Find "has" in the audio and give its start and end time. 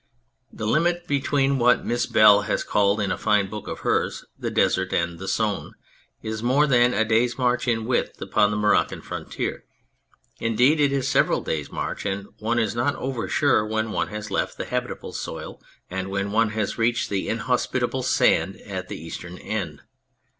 2.49-2.63, 14.07-14.31, 16.49-16.79